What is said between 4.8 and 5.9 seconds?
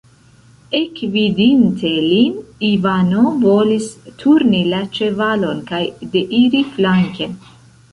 ĉevalon kaj